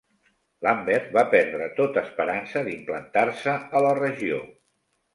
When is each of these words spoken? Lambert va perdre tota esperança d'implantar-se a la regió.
Lambert 0.67 1.11
va 1.17 1.25
perdre 1.35 1.69
tota 1.81 2.05
esperança 2.07 2.65
d'implantar-se 2.71 3.57
a 3.81 3.87
la 3.89 3.97
regió. 4.05 4.45